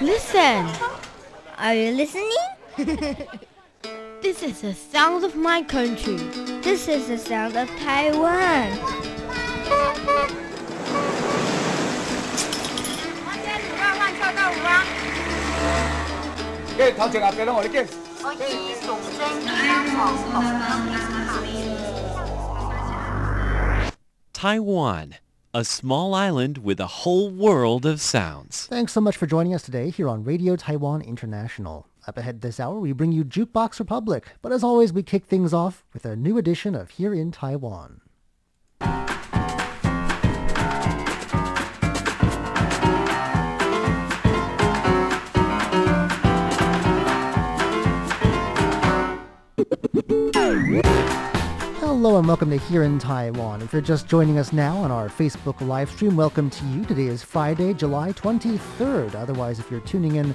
[0.00, 0.66] Listen!
[1.58, 2.28] Are you listening?
[4.20, 6.16] This is the sound of my country.
[6.62, 8.70] This is the sound of Taiwan.
[16.76, 17.86] 嘅头前阿俾啦，我哋嘅。
[24.32, 25.12] Taiwan,
[25.53, 28.67] a small island with a whole world of sounds.
[28.67, 31.87] Thanks so much for joining us today here on Radio Taiwan International.
[32.07, 35.53] Up ahead this hour, we bring you Jukebox Republic, but as always, we kick things
[35.53, 38.01] off with a new edition of Here in Taiwan.
[52.01, 53.61] Hello and welcome to Here in Taiwan.
[53.61, 56.85] If you're just joining us now on our Facebook live stream, welcome to you.
[56.85, 59.15] Today is Friday, July 23rd.
[59.15, 60.33] Otherwise, if you're tuning in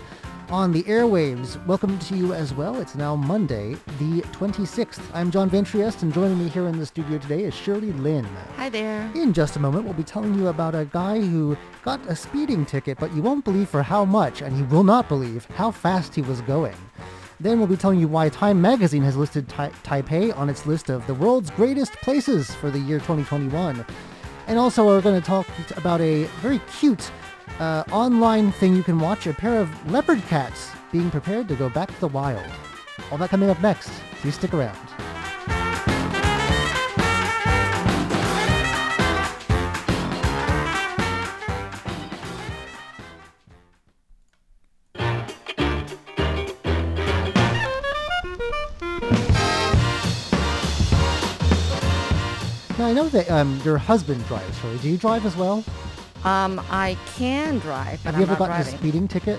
[0.50, 2.78] on the airwaves, welcome to you as well.
[2.82, 5.00] It's now Monday, the 26th.
[5.14, 8.26] I'm John Van Trieste, and joining me here in the studio today is Shirley Lin.
[8.56, 9.10] Hi there.
[9.14, 12.66] In just a moment, we'll be telling you about a guy who got a speeding
[12.66, 16.14] ticket, but you won't believe for how much, and you will not believe how fast
[16.14, 16.76] he was going.
[17.40, 20.88] Then we'll be telling you why Time Magazine has listed Tai- Taipei on its list
[20.88, 23.84] of the world's greatest places for the year 2021.
[24.46, 25.46] And also, we're going to talk
[25.76, 27.10] about a very cute
[27.58, 31.68] uh, online thing you can watch, a pair of leopard cats being prepared to go
[31.68, 32.44] back to the wild.
[33.10, 33.90] All that coming up next.
[34.20, 34.78] Please stick around.
[53.04, 54.78] Know that um, your husband drives, Shirley.
[54.78, 55.64] Do you drive as well?
[56.24, 59.38] Um, I can drive, Have I'm you ever not gotten a speeding ticket?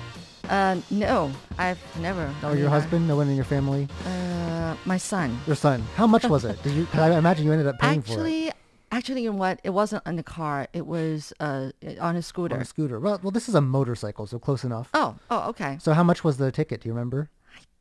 [0.49, 2.31] Uh, no, I've never.
[2.43, 3.07] Or your husband?
[3.07, 3.87] No one in your family?
[4.05, 5.39] Uh, my son.
[5.47, 5.81] Your son.
[5.95, 6.61] How much was it?
[6.61, 6.85] Did you?
[6.85, 8.51] 'cause I imagine you ended up paying for it Actually,
[8.91, 9.59] actually, you know what?
[9.63, 10.67] It wasn't in the car.
[10.73, 12.55] It was uh on a scooter.
[12.55, 12.99] on a scooter.
[12.99, 14.89] Well, well, this is a motorcycle, so close enough.
[14.93, 15.79] oh, oh, okay.
[15.81, 16.81] So how much was the ticket?
[16.81, 17.31] Do you remember?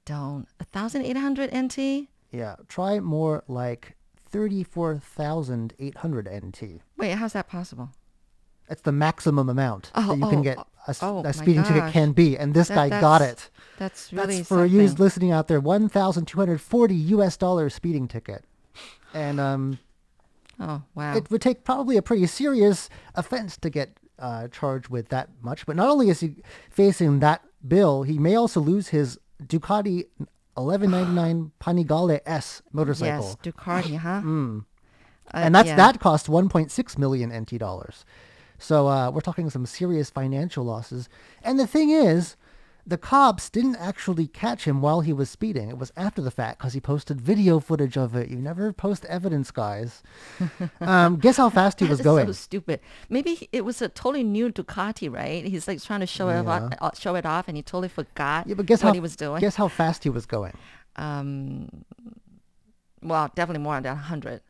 [0.07, 2.09] Don't a thousand eight hundred NT.
[2.33, 3.95] Yeah, try more like
[4.35, 6.81] thirty-four thousand eight hundred NT.
[6.99, 7.91] Wait, how's that possible?
[8.69, 11.93] That's the maximum amount Oh, that you can oh, get a, oh, a speeding ticket
[11.93, 13.51] can be, and this That- guy got it.
[13.79, 15.61] That's really That's for you listening out there.
[15.61, 17.37] One thousand two hundred forty U.S.
[17.37, 18.45] dollar speeding ticket,
[19.13, 19.79] and um,
[20.59, 21.17] Oh wow.
[21.17, 25.65] it would take probably a pretty serious offense to get uh, charged with that much.
[25.67, 26.37] But not only is he
[26.71, 30.07] facing that bill, he may also lose his Ducati
[30.55, 33.25] 1199 Panigale S motorcycle.
[33.25, 34.23] yes, Ducati, huh?
[34.23, 34.65] Mm.
[35.29, 35.77] Uh, and that's yeah.
[35.77, 38.05] that cost 1.6 million NT dollars.
[38.59, 41.09] So uh, we're talking some serious financial losses.
[41.43, 42.37] And the thing is,
[42.87, 45.71] the cops didn't actually catch him while he was speeding.
[45.71, 48.29] It was after the fact because he posted video footage of it.
[48.29, 50.03] You never post evidence, guys.
[50.81, 52.27] um, guess how fast he was going?
[52.27, 52.81] So stupid.
[53.09, 55.45] Maybe he- it was a totally new Ducati, right?
[55.45, 58.47] He's like trying to show it off, uh, show it off, and he totally forgot
[58.47, 59.41] yeah, but guess what how he was doing.
[59.41, 60.53] guess how fast he was going?
[60.97, 61.69] um,
[63.03, 64.41] well, definitely more than hundred.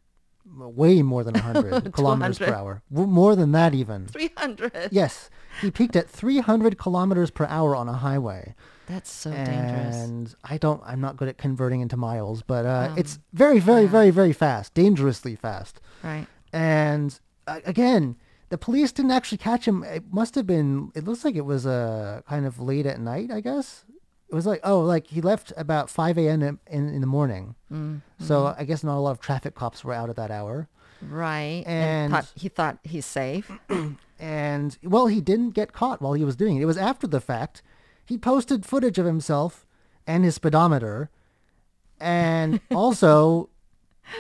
[0.47, 2.83] Way more than 100 kilometers per hour.
[2.91, 4.07] More than that even.
[4.07, 4.73] Three hundred.
[4.91, 5.31] Yes,
[5.63, 8.55] he peaked at 300 kilometers per hour on a highway.
[8.87, 9.97] That's so dangerous.
[9.97, 10.83] and I don't.
[10.85, 14.35] I'm not good at converting into miles, but uh, Um, it's very, very, very, very
[14.35, 15.81] fast, dangerously fast.
[16.03, 16.27] Right.
[16.53, 18.17] And uh, again,
[18.51, 19.83] the police didn't actually catch him.
[19.83, 20.93] It must have been.
[20.95, 23.31] It looks like it was uh, kind of late at night.
[23.33, 23.87] I guess
[24.29, 26.43] it was like oh, like he left about 5 a.m.
[26.43, 26.59] in,
[26.89, 27.55] in the morning.
[27.73, 28.61] Mm, So mm-hmm.
[28.61, 30.69] I guess not a lot of traffic cops were out at that hour.
[31.03, 31.63] Right.
[31.67, 33.51] And- thought, he thought he's safe.
[34.19, 36.63] And well, he didn't get caught while he was doing it.
[36.63, 37.63] It was after the fact.
[38.07, 39.67] He posted footage of himself
[40.07, 41.11] and his speedometer,
[42.01, 43.49] and also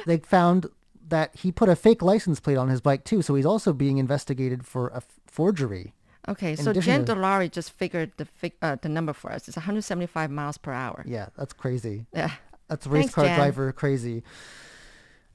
[0.04, 0.66] they found
[1.09, 3.22] that he put a fake license plate on his bike too.
[3.22, 5.94] So he's also being investigated for a f- forgery.
[6.29, 9.47] Okay, so Jen Dolari just figured the fig- uh, the number for us.
[9.47, 11.05] It's 175 miles per hour.
[11.06, 12.06] Yeah, that's crazy.
[12.15, 12.31] Yeah.
[12.69, 14.23] That's race Thanks, car driver crazy.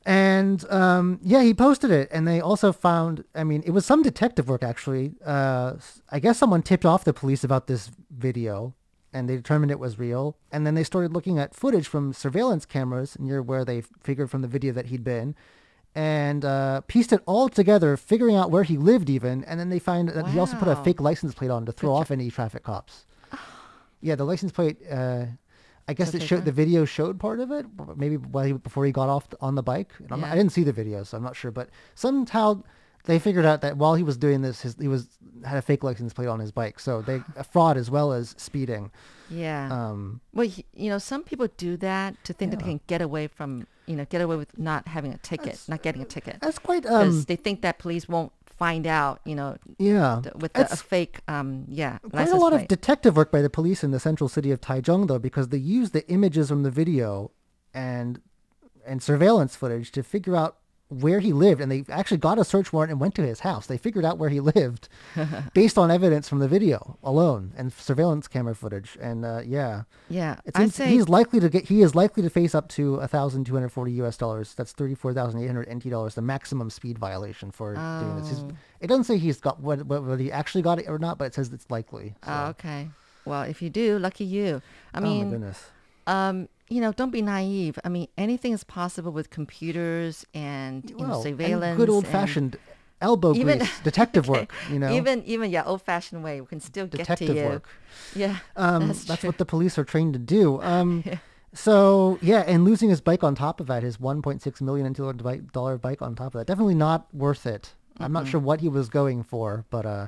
[0.05, 3.23] And um, yeah, he posted it, and they also found.
[3.35, 5.13] I mean, it was some detective work actually.
[5.23, 5.75] Uh,
[6.09, 8.73] I guess someone tipped off the police about this video,
[9.13, 10.37] and they determined it was real.
[10.51, 14.41] And then they started looking at footage from surveillance cameras near where they figured from
[14.41, 15.35] the video that he'd been,
[15.95, 19.43] and uh, pieced it all together, figuring out where he lived even.
[19.45, 21.93] And then they find that he also put a fake license plate on to throw
[21.93, 23.05] off any traffic cops.
[24.01, 24.77] Yeah, the license plate.
[24.89, 25.25] Uh,
[25.89, 27.65] I guess it showed the video showed part of it,
[27.97, 29.91] maybe while he, before he got off on the bike.
[30.09, 31.51] I'm- I didn't see the video, so I'm not sure.
[31.51, 32.63] But somehow
[33.05, 35.07] they figured out that while he was doing this, his, he was
[35.45, 36.79] had a fake license plate on his bike.
[36.79, 38.91] So they a fraud as well as speeding.
[39.29, 39.69] Yeah.
[39.71, 43.01] Um, well, y- you know, some people do that to think that they can get
[43.01, 46.05] away from, you know, get away with not having a ticket, That's- not getting a
[46.05, 50.19] ticket, that's quite because um, they think that police won't find out, you know, yeah.
[50.23, 53.49] th- with the, a fake, um, yeah, quite a lot of detective work by the
[53.49, 56.71] police in the central city of Taichung, though, because they use the images from the
[56.71, 57.31] video
[57.73, 58.19] and
[58.85, 60.57] and surveillance footage to figure out
[60.89, 63.67] where he lived, and they actually got a search warrant and went to his house.
[63.67, 64.89] They figured out where he lived
[65.53, 68.97] based on evidence from the video alone and surveillance camera footage.
[68.99, 72.23] And uh, yeah, yeah, it I seems say, he's likely to get he is likely
[72.23, 74.17] to face up to a thousand two hundred forty U.S.
[74.17, 74.53] dollars.
[74.55, 78.29] That's thirty four thousand eight hundred NT dollars, the maximum speed violation for doing this.
[78.29, 78.51] He's, Oh.
[78.79, 81.33] it doesn't say he's got what whether he actually got it or not, but it
[81.35, 82.15] says it's likely.
[82.25, 82.31] So.
[82.31, 82.89] oh, okay.
[83.25, 84.61] Well, if you do, lucky you.
[84.93, 85.65] I oh my mean, goodness.
[86.07, 87.77] um, you know, don't be naive.
[87.83, 91.65] I mean, anything is possible with computers and you know Well, surveillance.
[91.71, 92.57] and good old fashioned
[93.01, 94.53] elbow Even- grease detective okay, work.
[94.71, 96.41] You know, Even even yeah, old fashioned way.
[96.41, 97.43] We can still get to detective you.
[97.45, 97.67] work.
[98.15, 100.61] Yeah, Um, that's, that's, what the police are trained to do.
[100.73, 101.03] Um,
[101.51, 104.93] So yeah, and losing his bike on top of that, his 1.6 million
[105.51, 107.73] dollar bike on top of that, definitely not worth it.
[107.99, 110.07] I'm not sure what he was going for, but uh,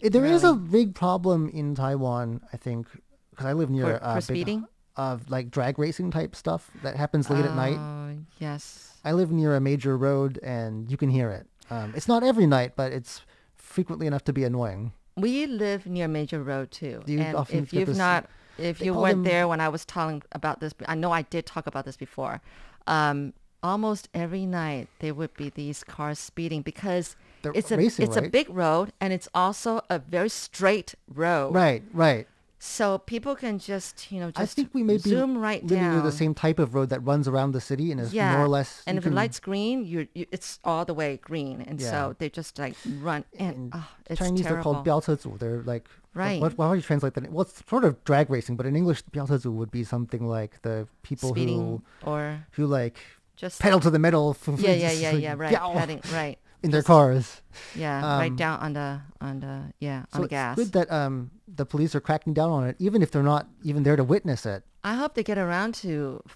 [0.00, 2.40] it, there is a big problem in Taiwan.
[2.52, 2.88] I think
[3.30, 4.66] because I live near For- uh, for big- speeding?
[5.00, 7.78] Of like drag racing type stuff that happens late at night.
[7.78, 8.98] Oh, yes.
[9.02, 11.46] I live near a major road, and you can hear it.
[11.70, 13.22] Um, it's not every night, but it's
[13.56, 14.92] frequently enough to be annoying.
[15.16, 17.02] We live near a Major Road too.
[17.06, 19.68] Do you and often if you've this- not, if you weren't them- there when I
[19.68, 22.40] was telling about this, I know I did talk about this before.
[22.86, 23.32] Um,
[23.62, 28.22] almost every night there would be these cars speeding because it's a racing, it's a
[28.22, 31.54] big road and it's also a very straight road.
[31.54, 32.26] Right, right.
[32.62, 35.78] So people can just you know just I think we may be zoom right living
[35.78, 35.94] down.
[35.94, 38.32] near the same type of road that runs around the city and is yeah.
[38.36, 38.82] more or less.
[38.86, 41.90] And you if the light's green, you're, you it's all the way green, and Yeah.
[41.90, 44.74] so they just like run and, in oh, it's Chinese, terrible.
[44.74, 45.38] they're called biaochezu.
[45.38, 46.40] They're like Right.
[46.40, 47.30] What, why would you translate that?
[47.30, 50.86] Well, it's sort of drag racing, but in English, biaochezu would be something like the
[51.02, 52.98] people speeding or who who like
[53.36, 54.36] just pedal to the metal.
[54.58, 57.40] yeah yeah yeah yeah right yow, heading right in their cars.
[57.74, 60.72] yeah Um, right down on the on the yeah So on the it's gas good
[60.72, 61.30] that um
[61.60, 64.46] the police are cracking down on it, even if they're not even there to witness
[64.46, 64.62] it.
[64.84, 65.90] i hope they get around to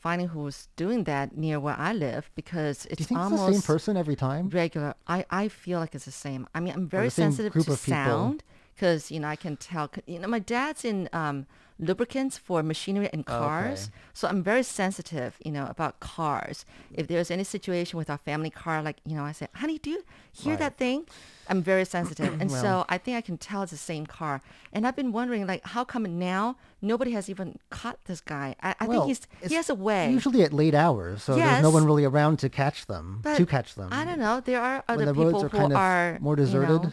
[0.05, 3.47] finding who's doing that near where i live because it's Do you think almost it's
[3.49, 4.43] the same person every time?
[4.63, 8.43] regular i i feel like it's the same i mean i'm very sensitive to sound
[8.75, 9.87] because you know i can tell.
[10.13, 11.47] you know my dad's in um
[11.79, 13.93] lubricants for machinery and oh, cars Okay.
[14.15, 18.51] so i'm very sensitive you know about cars if there's any situation with our family
[18.51, 20.59] car like you know i say honey do you hear Right.
[20.61, 21.07] that thing
[21.49, 24.41] i'm very sensitive and Well- so i think i can tell it's the same car
[24.73, 28.75] and i've been wondering like how come now nobody has even caught this guy i,
[28.79, 31.71] I well, think he's he has a way Usually at late hours, so there's no
[31.71, 33.21] one really around to catch them.
[33.37, 33.89] to catch them.
[33.93, 34.41] I don't know.
[34.41, 36.83] There are other the people roads are who kind of are more you deserted.
[36.85, 36.93] know-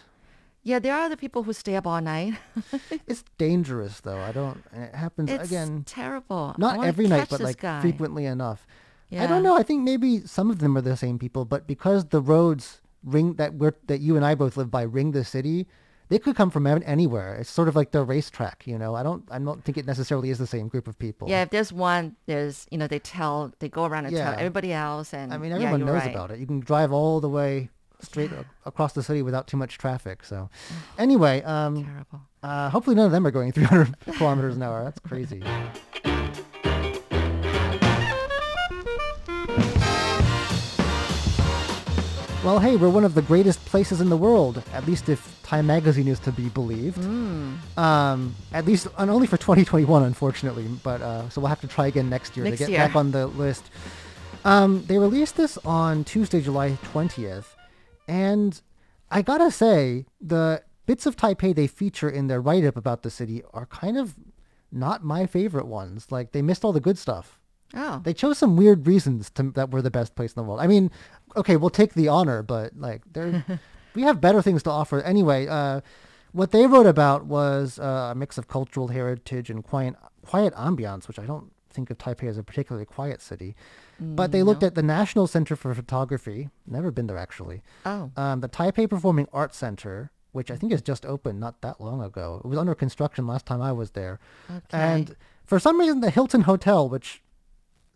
[0.63, 2.35] yeah, there are other people who stay up all night.
[3.07, 4.19] It's dangerous though.
[4.19, 4.63] I don't.
[4.73, 5.83] It happens it's again.
[5.85, 6.55] terrible.
[6.57, 7.81] Not every night, but like guy.
[7.81, 8.65] frequently enough.
[9.09, 9.23] Yeah.
[9.23, 9.57] I don't know.
[9.57, 13.33] I think maybe some of them are the same people, but because the roads ring
[13.35, 15.67] that we're that you and I both live by ring the city,
[16.07, 17.35] they could come from anywhere.
[17.35, 18.95] It's sort of like the racetrack, you know.
[18.95, 19.23] I don't.
[19.29, 21.27] I don't think it necessarily is the same group of people.
[21.27, 24.25] Yeah, if there's one, there's you know they tell they go around and Yeah.
[24.25, 26.11] tell everybody else, and I mean, everyone you're knows right.
[26.15, 26.39] about it.
[26.39, 27.69] You can drive all the way
[28.03, 28.31] straight
[28.65, 30.23] across the city without too much traffic.
[30.23, 30.49] So,
[30.97, 32.21] anyway, um, Terrible.
[32.43, 34.83] uh, hopefully none of them are going 300 kilometers an hour.
[34.83, 35.41] That's crazy.
[42.43, 45.67] Well, hey, we're one of the greatest places in the world, at least if Time
[45.67, 46.97] Magazine is to be believed.
[46.97, 47.53] Hmm.
[47.77, 50.65] Um, at least, and only for 2021, unfortunately.
[50.81, 52.79] But uh, so we'll have to try again next year Next to get year.
[52.79, 53.69] back on the list.
[54.43, 57.45] Um, they released this on Tuesday, July 20th,
[58.07, 58.61] and
[59.09, 63.43] I gotta say, the bits of Taipei they feature in their write-up about the city
[63.53, 64.15] are kind of
[64.71, 66.07] not my favorite ones.
[66.11, 67.39] Like they missed all the good stuff.
[67.73, 70.59] Oh, They chose some weird reasons to, that we're the best place in the world.
[70.59, 70.91] I mean,
[71.37, 73.01] okay, we'll take the honor, but like,
[73.95, 75.01] we have better things to offer.
[75.01, 75.79] Anyway, uh,
[76.33, 81.07] what they wrote about was uh, a mix of cultural heritage and quiet, quiet ambiance,
[81.07, 83.55] which I don't think of Taipei as a particularly quiet city.
[83.99, 86.49] But they looked at the National Center for Photography.
[86.65, 87.61] Never been there actually.
[87.85, 91.79] oh, Um, the Taipei Performing Arts Center, which I think is just opened not that
[91.79, 92.41] long ago.
[92.43, 94.19] It was under construction last time I was there.
[94.49, 94.61] okay.
[94.71, 97.21] And for some reason, the Hilton Hotel, which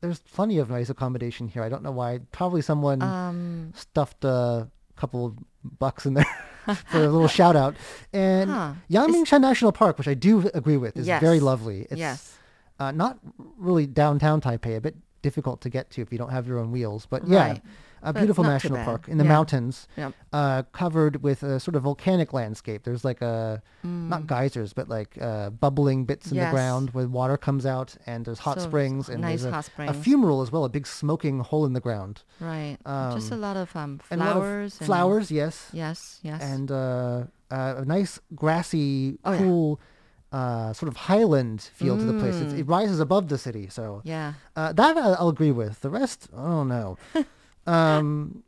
[0.02, 1.64] there's plenty of nice accommodation here.
[1.64, 2.20] I don't know why.
[2.32, 5.34] Probably someone um, stuffed a couple of
[5.80, 6.26] bucks in there
[6.92, 7.76] for a little shout out.
[8.14, 8.74] And Huh.
[8.92, 11.88] Yangmingshan National Park, which I do agree with, is very lovely.
[11.90, 12.35] It's yes,
[12.80, 13.20] uh, not
[13.58, 16.72] really downtown Taipei, a bit difficult to get to if you don't have your own
[16.72, 17.06] wheels.
[17.08, 17.62] But yeah, Right.
[18.04, 19.30] a But beautiful national park in the Yeah.
[19.30, 19.88] mountains,
[20.32, 22.84] uh, covered with a sort of volcanic landscape.
[22.84, 24.10] There's like a Mm.
[24.10, 28.24] not geysers, but like uh, bubbling bits in the ground where water comes out, and
[28.26, 31.40] there's hot So, springs and nice there's a, a fumarole as well, a big smoking
[31.40, 32.22] hole in the ground.
[32.40, 32.78] Right.
[33.16, 34.78] Just a Um, lot of um lot of flowers.
[34.80, 36.20] and- flowers, yes, Yes.
[36.22, 36.42] Yes.
[36.44, 39.76] and uh, uh, a nice grassy, Oh, yeah.
[40.40, 42.36] Uh, sort of highland feel to the place.
[42.44, 42.60] It's, Mm.
[42.60, 44.34] it rises above the city, so yeah.
[44.60, 45.74] uh, that I'll agree with.
[45.86, 46.90] The rest, I don't know.
[47.76, 48.44] um,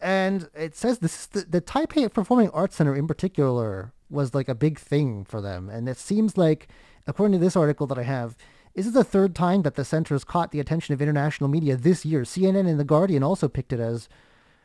[0.00, 4.48] and it says this is the, the Taipei Performing Arts Center in particular was like
[4.48, 6.68] a big thing for them, and it seems like,
[7.06, 8.36] according to this article that I have,
[8.74, 11.76] this is the third time that the center has caught the attention of international media
[11.76, 12.22] this year.
[12.22, 14.08] CNN and The Guardian also picked it as,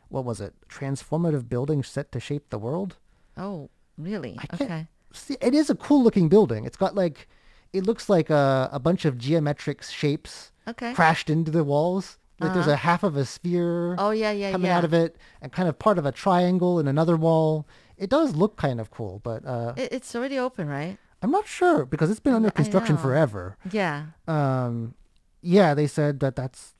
[0.08, 2.96] what was it, transformative building set to shape the world.
[3.36, 4.38] Oh, really?
[4.54, 4.86] Okay.
[5.14, 6.64] See, it is a cool looking building.
[6.64, 7.28] It's got like,
[7.72, 10.92] it looks like a, a bunch of geometric shapes Okay.
[10.94, 12.18] crashed into the walls.
[12.40, 12.74] Like there's Uh-huh.
[12.74, 14.76] a half of a sphere Oh yeah, yeah, coming yeah.
[14.78, 17.66] out of it, and kind of part of a triangle in another wall.
[17.96, 20.98] It does look kind of cool, but uh, It, it's already open, right?
[21.22, 23.56] I'm not sure because it's been under construction forever.
[23.70, 24.06] Yeah.
[24.26, 24.94] Um,
[25.40, 26.74] yeah, they said that that's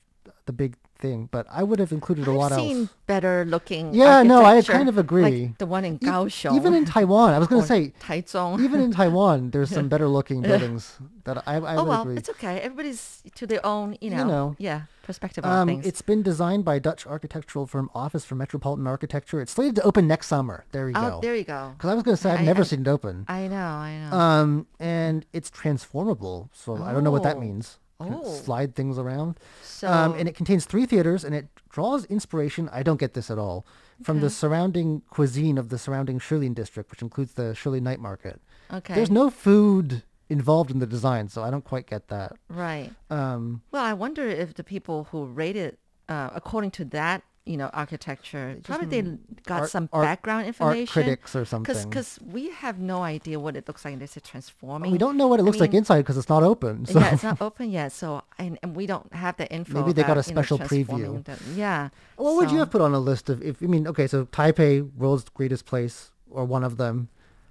[0.47, 2.89] the big thing, but I would have included a I've lot seen else.
[3.07, 3.93] better looking.
[3.93, 5.23] Yeah, no, I kind of agree.
[5.49, 8.63] Like the one in E- even in Taiwan, I was going to say, Taichung.
[8.65, 12.17] even in Taiwan, there's some better looking buildings that I, I oh would well, agree.
[12.17, 12.59] it's okay.
[12.61, 14.17] Everybody's to their own, you know.
[14.19, 14.57] You know.
[14.59, 15.87] Yeah, perspective on Um, things.
[15.87, 19.41] it's been designed by Dutch architectural firm Office for Metropolitan Architecture.
[19.41, 20.65] It's slated to open next summer.
[20.73, 21.21] There you oh, go.
[21.21, 21.73] there you go.
[21.77, 23.25] Because I was going to say I've I- never I- seen it open.
[23.29, 24.17] I know, I know.
[24.17, 27.41] Um, and it's transformable, so I don't know what that Oh.
[27.41, 27.79] means.
[28.11, 28.35] Oh.
[28.35, 29.39] Slide things around.
[29.63, 32.69] so, Um, and it contains three theaters, and it draws inspiration.
[32.73, 33.65] I don't get this at all
[34.03, 38.41] from the surrounding cuisine of the surrounding Shilin district, which includes the Shilin night market.
[38.73, 42.33] okay, There's no food involved in the design, so I don't quite get that.
[42.49, 42.91] right.
[43.11, 45.77] Um, Well, I wonder if the people who rated
[46.09, 50.47] uh, according to that, you know, architecture, probably they got art- some art- background art
[50.49, 50.93] information.
[50.93, 51.89] critics or something.
[51.89, 53.99] Because we have no idea what it looks like.
[53.99, 54.93] They say transforming.
[54.93, 56.87] we don't know what it I looks like inside because it's not open.
[56.87, 59.81] So yeah, it's not open yet, so and, and we don't have the info.
[59.81, 61.25] Maybe they got about, a you know, special preview.
[61.25, 61.89] the- yeah.
[62.17, 64.89] what would you have put on a list of if I mean okay, so Taipei,
[64.95, 67.09] world's greatest place, or one of them.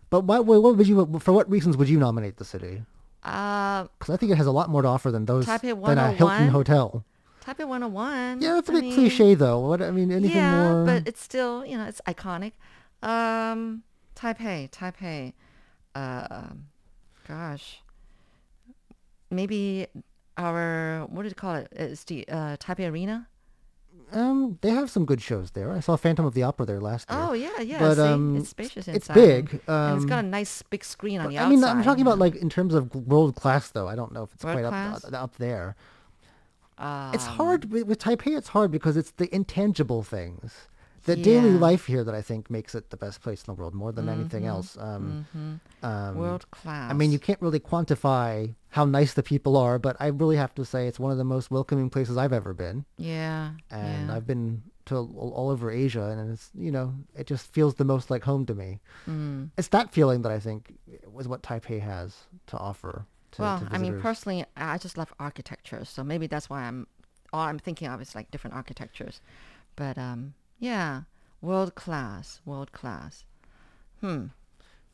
[0.09, 2.83] But what, what would you for what reasons would you nominate the city?
[3.23, 5.97] Uh, Because I think it has a lot more to offer than those Taipei than
[5.97, 7.03] a Hilton 101?
[7.41, 7.55] Hotel.
[7.55, 8.41] Taipei 101.
[8.41, 9.59] Yeah, that's a I bit mean, cliche though.
[9.59, 10.85] What I mean, anything yeah, more?
[10.85, 12.53] but it's still, you know, it's iconic.
[13.03, 13.83] Um,
[14.15, 15.33] Taipei, Taipei.
[15.93, 16.43] Uh,
[17.27, 17.81] gosh,
[19.29, 19.87] maybe
[20.37, 21.67] our what do you call it?
[21.71, 23.27] It's the uh, Taipei Arena.
[24.13, 25.71] um, they have some good shows there.
[25.71, 27.19] I saw Phantom of the Opera there last year.
[27.19, 27.79] Oh yeah, yeah.
[27.79, 28.95] But, see, um, it's spacious inside.
[28.95, 31.47] it's big, and it's got a um, nice big screen on the outside.
[31.47, 33.87] I mean, I'm talking about like in terms of world class though.
[33.87, 35.35] I don't know if it's World quite up, up up
[36.81, 37.11] there.
[37.13, 38.37] it's Um, hard with, with Taipei.
[38.37, 40.67] It's hard because it's the intangible things,
[41.05, 43.73] the daily life here that I think makes it the best place in the world
[43.73, 44.77] more than anything else.
[44.79, 45.59] Um, mhm.
[45.87, 46.91] um, world class.
[46.91, 50.53] I mean, you can't really quantify how nice the people are, but I really have
[50.55, 52.85] to say it's one of the most welcoming places I've ever been.
[52.97, 53.51] Yeah.
[53.71, 54.15] And yeah.
[54.15, 57.85] I've been to all, all over Asia, and it's you know it just feels the
[57.85, 58.79] most like home to me.
[59.07, 59.49] Mm.
[59.57, 60.73] It's that feeling that I think
[61.11, 62.15] was what Taipei has
[62.47, 63.05] to offer.
[63.31, 66.63] To, well, to I mean, personally, I I just love architecture, so maybe that's why
[66.63, 66.87] I'm
[67.33, 69.21] all I'm thinking of is like different architectures.
[69.75, 71.03] But um, yeah,
[71.41, 73.25] world class, world class.
[73.99, 74.27] Hmm.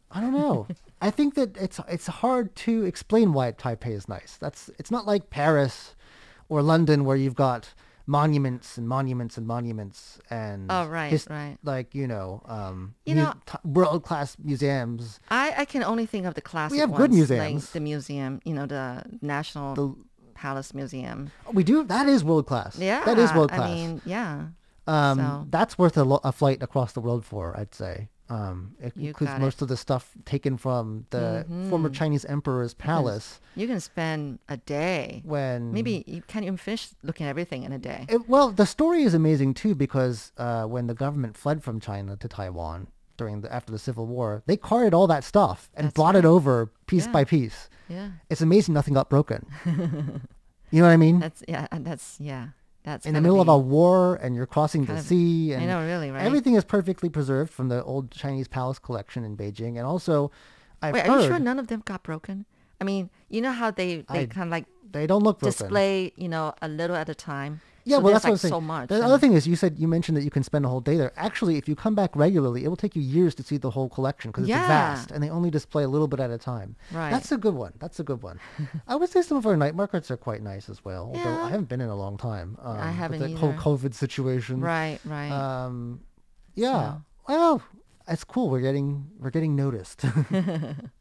[0.10, 0.68] I don't know.
[1.02, 4.38] I think that it's it's hard to explain why Taipei is nice.
[4.40, 5.96] That's it's not like Paris
[6.50, 7.74] or London where you've got
[8.08, 11.58] monuments and monuments and monuments and Oh, right, right.
[11.64, 13.34] like you know um You know-
[13.66, 15.20] world class museums.
[15.30, 17.64] I, I can only think of the classic We have good museums.
[17.66, 19.96] like the museum, you know, the National The-
[20.36, 21.32] Palace Museum.
[21.52, 22.78] We do that is world class.
[22.80, 23.70] Yeah, that is world class.
[23.70, 24.48] I mean, yeah.
[24.88, 27.58] um, so- that's worth a, lo- a flight across the world for.
[27.60, 28.08] I'd say.
[28.30, 31.94] Um, it You includes most of the stuff taken from the former Mhm.
[31.94, 35.22] Chinese emperor's palace You can spend a day.
[35.26, 38.06] when Maybe you can't even finish looking at everything in a day.
[38.10, 42.18] It, well, the story is amazing too because uh, when the government fled from China
[42.18, 45.94] to Taiwan during the after the Civil War, they carted all that stuff and That's
[45.96, 47.12] brought it over piece Yeah.
[47.14, 47.70] by piece.
[47.88, 48.10] yeah.
[48.30, 49.46] It's amazing nothing got broken.
[49.66, 51.20] you know what I mean?
[51.26, 52.48] That's yeah, that's yeah.
[52.88, 55.86] That's In the middle of a war and you're crossing the sea and I know,
[55.86, 56.24] really, right?
[56.24, 59.76] everything is perfectly preserved from the old Chinese palace collection in Beijing.
[59.76, 60.32] And also,
[60.82, 62.46] I've Wait, are you sure none of them got broken?
[62.80, 65.52] I mean, you know how they they kind of like they don't look broken.
[65.52, 67.60] display, you know, a little at a time.
[67.88, 68.52] Yeah, So well, that's what I'm saying.
[68.52, 70.66] so much, The and- other thing is, you said you mentioned that you can spend
[70.66, 71.14] a whole day there.
[71.16, 73.88] Actually, if you come back regularly, it will take you years to see the whole
[73.88, 74.60] collection because Yeah.
[74.60, 76.76] it's vast, and they only display a little bit at a time.
[76.92, 77.10] Right.
[77.12, 77.74] That's a good one.
[77.80, 78.40] That's a good one.
[78.88, 81.12] I would say some of our night markets are quite nice as well.
[81.14, 81.26] Yeah.
[81.28, 82.58] Although I haven't been in a long time.
[82.62, 83.54] Um, with haven't the whole.
[83.54, 84.60] COVID situation.
[84.60, 85.32] Right, right.
[85.32, 86.02] Um,
[86.56, 86.72] yeah.
[86.94, 87.62] So- Well,
[88.08, 88.50] it's cool.
[88.50, 90.04] We're getting we're getting noticed.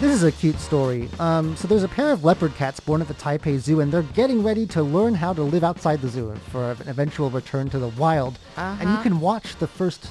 [0.00, 1.10] This is a cute story.
[1.18, 4.02] Um, so there's a pair of leopard cats born at the Taipei Zoo, and they're
[4.02, 7.78] getting ready to learn how to live outside the zoo for an eventual return to
[7.78, 8.38] the wild.
[8.56, 9.02] And you Uh-huh.
[9.02, 10.08] can watch the first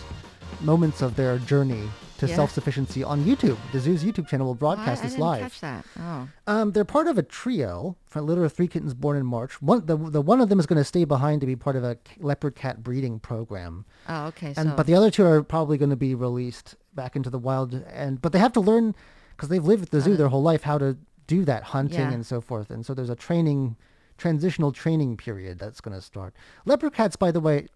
[0.61, 2.35] moments of their journey to Yeah.
[2.35, 3.57] self-sufficiency on YouTube.
[3.71, 5.41] The zoo's YouTube channel will Oh, I- broadcast I, this live.
[5.41, 5.85] catch that.
[5.99, 6.27] Oh.
[6.45, 9.59] Um, they're part of a trio for a litter of three kittens born in March.
[9.59, 11.83] One, the, the one of them is going to stay behind to be part of
[11.83, 14.53] a leopard cat breeding program, Oh, okay.
[14.55, 17.39] and so but the other two are probably going to be released back into the
[17.39, 17.73] wild.
[17.91, 18.93] And but they have to learn
[19.39, 22.11] because they've lived at the zoo their whole life how to do that hunting Yeah.
[22.11, 22.69] and so forth.
[22.69, 23.77] And so there's a training,
[24.17, 26.33] transitional training period that's going to start.
[26.65, 27.67] Leopard cats, by the way,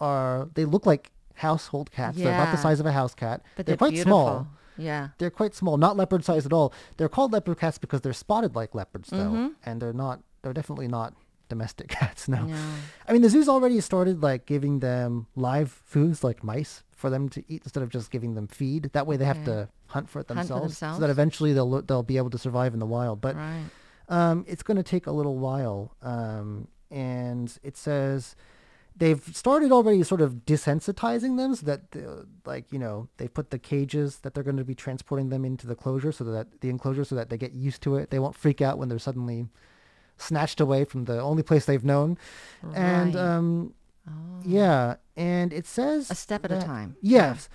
[0.00, 2.16] are they look like household cats?
[2.16, 3.42] They're about the size of a house cat.
[3.56, 4.10] but they're, they're, quite beautiful.
[4.12, 4.46] small.
[4.78, 5.08] Yeah.
[5.18, 6.72] They're quite small, not leopard sized at all.
[6.96, 9.48] They're called leopard cats because they're spotted like leopards, though, Mm-hmm.
[9.64, 10.22] and they're not.
[10.42, 11.14] They're definitely not
[11.48, 12.26] domestic cats.
[12.28, 12.44] No.
[12.46, 12.56] No.
[13.06, 17.28] I mean, the zoo's already started like giving them live foods like mice for them
[17.30, 18.90] to eat instead of just giving them feed.
[18.92, 19.46] That way, they have Okay.
[19.46, 22.38] to hunt for it Hunt for themselves, so that eventually they'll they'll be able to
[22.38, 23.20] survive in the wild.
[23.20, 23.64] But Right.
[24.08, 25.94] um, it's going to take a little while.
[26.02, 28.36] Um, and it says
[28.94, 31.80] they've started already sort of desensitizing them so that,
[32.44, 35.66] like, you know, they put the cages that they're going to be transporting them into
[35.66, 38.10] the closure so that the enclosure so that they get used to it.
[38.10, 39.46] They won't freak out when they're suddenly
[40.18, 42.18] snatched away from the only place they've known.
[42.74, 43.74] And, um,
[44.08, 44.12] Oh.
[44.44, 44.96] yeah.
[45.16, 46.96] And it says A step at a time.
[47.00, 47.48] Yes.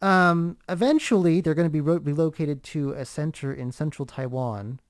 [0.00, 4.80] Um, eventually, they're going to be ro- relocated to a center in central Taiwan,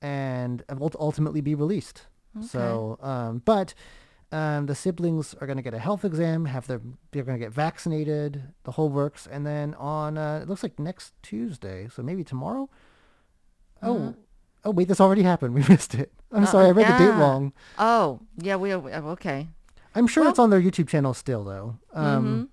[0.00, 0.62] and
[0.98, 2.06] ultimately be released.
[2.40, 3.74] So, um, but
[4.32, 6.80] um, the siblings are going to get a health exam, have their
[7.12, 10.78] they're going to get vaccinated, the whole works, and then on uh, it looks like
[10.80, 12.68] next Tuesday, so maybe tomorrow.
[13.82, 14.14] Oh,
[14.64, 15.54] oh wait, this already happened.
[15.58, 16.12] We missed it.
[16.32, 17.52] I'm Uh, sorry, I read the date wrong.
[17.78, 18.56] Oh, yeah.
[18.56, 19.48] We we- okay.
[19.94, 21.76] I'm sure it's on their YouTube channel still, though.
[21.92, 22.44] Um, Mm-hmm.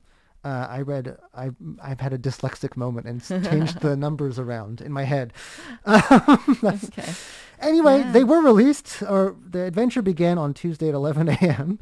[0.43, 4.91] Uh, I read, I've, I've had a dyslexic moment and changed the numbers around in
[4.91, 5.33] my head.
[5.85, 7.11] Um, Okay.
[7.59, 8.11] Anyway, Yeah.
[8.11, 11.79] they were released, or the adventure began on Tuesday at 11 a.m.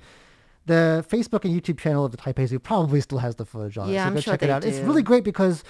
[0.65, 3.89] The Facebook and YouTube channel of the Taipei Zoo probably still has the footage on
[3.89, 4.65] it, Yeah, so I'm go sure check it out.
[4.65, 5.63] It's really great because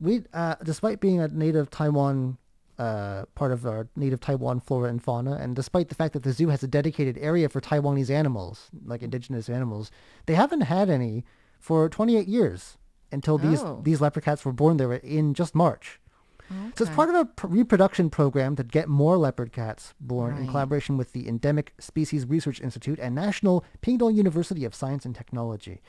[0.00, 2.38] we, uh, despite being a native Taiwan
[2.78, 6.32] uh, part of our native Taiwan flora and fauna, and despite the fact that the
[6.32, 9.90] zoo has a dedicated area for Taiwanese animals, like indigenous animals,
[10.26, 11.24] they haven't had any
[11.62, 12.76] for 28 years
[13.12, 13.80] until these Oh.
[13.82, 15.98] these leopard cats were born there in just March.
[16.76, 20.46] So it's part of a pr- reproduction program to get more leopard cats born in
[20.48, 25.80] collaboration with the Endemic Species Research Institute and National Pingtung University of Science and Technology.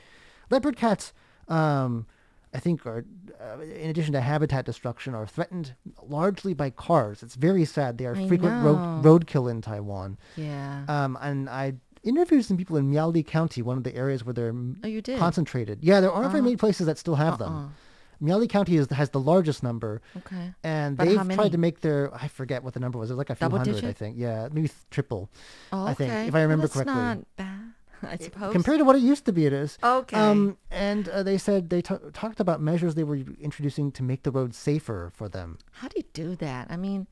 [0.50, 1.12] Leopard cats,
[1.50, 2.06] um,
[2.54, 3.04] I think, are
[3.42, 7.24] uh, in addition to habitat destruction, are threatened largely by cars.
[7.24, 7.98] It's very sad.
[7.98, 8.72] They are I frequent know.
[8.72, 10.18] road roadkill in Taiwan.
[10.38, 10.86] Yeah.
[10.88, 14.54] Um, and I interviewed some people in Miaoli County, one of the areas where they're
[14.84, 15.80] oh, concentrated.
[15.82, 16.44] Yeah, there aren't very Oh.
[16.44, 17.50] many places that still have Uh-uh.
[17.50, 17.76] them.
[18.22, 20.02] Miaoli County is, has the largest number.
[20.16, 20.54] Okay.
[20.63, 23.10] And But they've tried to make their I forget what the number was.
[23.10, 24.16] It was like a few Double hundred, I think.
[24.18, 25.30] Yeah, maybe triple.
[25.74, 26.28] Oh, I think, okay.
[26.28, 26.94] if I remember well, that's correctly.
[26.94, 27.74] not bad,
[28.13, 28.54] I suppose.
[28.54, 29.78] Compared to what it used to be, it is.
[29.84, 30.16] Okay.
[30.16, 34.24] Um, and uh, they said they t- talked about measures they were introducing to make
[34.24, 35.58] the roads safer for them.
[35.72, 36.68] How do you do that?
[36.70, 37.08] I mean,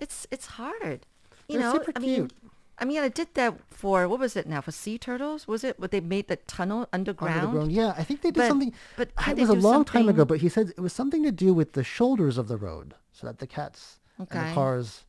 [0.00, 1.06] it's it's hard.
[1.48, 2.32] You They're know, super I mean, cute.
[2.78, 5.46] I mean, I did that for what was it now for sea turtles?
[5.46, 5.78] Was it?
[5.78, 7.40] What they made the tunnel underground?
[7.40, 7.72] Underground.
[7.72, 8.72] Yeah, I think they did But- something.
[8.96, 11.52] but it was a long time ago, but he said it was something to do
[11.54, 15.04] with the shoulders of the road, so that the cats and the cars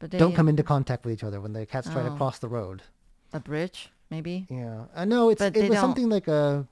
[0.00, 2.16] they, don't come into contact with each other when the cats try to Oh.
[2.16, 2.82] cross the road.
[3.32, 4.46] a bridge, maybe.
[4.50, 6.66] Yeah, I know it's But it was don't- something like a,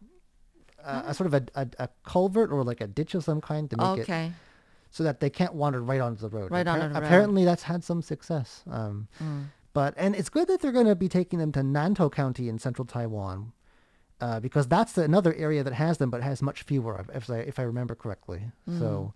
[0.84, 3.68] a, a sort of a, a, a culvert or like a ditch of some kind
[3.70, 4.32] to make it Okay.
[4.90, 6.50] so that they can't wander right onto the road.
[6.50, 7.02] Right onto the road.
[7.02, 8.62] Apparently, that's had some success.
[8.70, 9.46] Um, Mm.
[9.72, 12.58] But and it's good that they're going to be taking them to Nantou County in
[12.58, 13.52] central Taiwan,
[14.20, 17.58] uh, because that's another area that has them, but has much fewer, if I if
[17.58, 18.42] I remember correctly.
[18.68, 18.78] Mm.
[18.78, 19.14] So,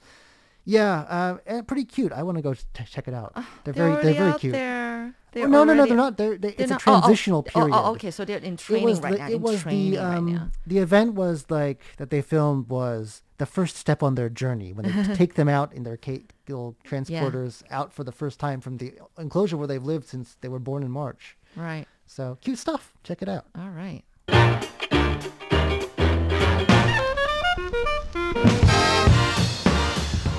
[0.65, 2.13] yeah, uh, and pretty cute.
[2.13, 3.33] I want to go t- check it out.
[3.35, 4.53] they're Ah, They're very they're very out cute.
[4.53, 5.15] there.
[5.15, 6.17] Oh, They're no, no, no, they're not.
[6.17, 7.75] They're, they, they're it's not- a oh, oh, transitional oh, period.
[7.77, 9.29] Oh, okay, so they're in It training was right the, now.
[9.29, 10.51] it was training the right um now.
[10.67, 14.87] the event was like that they filmed was the first step on their journey when
[14.87, 18.79] they take them out in their ca- little transporters out for the first time from
[18.79, 21.37] the enclosure where they've lived since they were born in March.
[21.55, 21.87] Right.
[22.07, 22.93] So cute stuff.
[23.03, 23.47] Check it out.
[23.59, 24.03] All right.